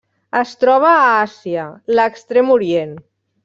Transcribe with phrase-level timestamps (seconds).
[0.37, 3.01] Es troba a Àsia: l'Extrem Orient.